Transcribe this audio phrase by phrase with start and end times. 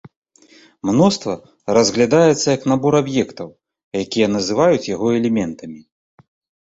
[0.89, 1.35] Мноства
[1.79, 3.49] разглядаецца як набор аб'ектаў,
[4.03, 5.79] якія называюць яго элементамі.